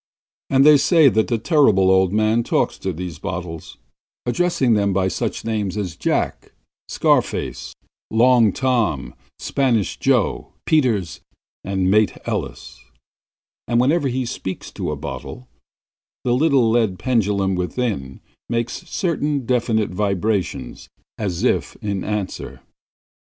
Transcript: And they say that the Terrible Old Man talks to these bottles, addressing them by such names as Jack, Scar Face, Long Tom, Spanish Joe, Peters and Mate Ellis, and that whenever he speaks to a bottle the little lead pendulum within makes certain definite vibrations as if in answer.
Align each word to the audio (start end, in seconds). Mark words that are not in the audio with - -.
And 0.49 0.65
they 0.65 0.77
say 0.77 1.09
that 1.09 1.27
the 1.27 1.37
Terrible 1.37 1.91
Old 1.91 2.11
Man 2.11 2.41
talks 2.41 2.79
to 2.79 2.91
these 2.91 3.19
bottles, 3.19 3.77
addressing 4.25 4.73
them 4.73 4.93
by 4.93 5.07
such 5.07 5.45
names 5.45 5.77
as 5.77 5.95
Jack, 5.95 6.53
Scar 6.89 7.21
Face, 7.21 7.75
Long 8.09 8.51
Tom, 8.51 9.13
Spanish 9.37 9.97
Joe, 9.99 10.53
Peters 10.65 11.19
and 11.63 11.91
Mate 11.91 12.17
Ellis, 12.25 12.79
and 13.67 13.79
that 13.79 13.83
whenever 13.83 14.07
he 14.07 14.25
speaks 14.25 14.71
to 14.71 14.89
a 14.89 14.95
bottle 14.95 15.47
the 16.23 16.33
little 16.33 16.67
lead 16.71 16.97
pendulum 16.97 17.53
within 17.53 18.21
makes 18.49 18.81
certain 18.89 19.45
definite 19.45 19.91
vibrations 19.91 20.89
as 21.19 21.43
if 21.43 21.75
in 21.75 22.03
answer. 22.03 22.61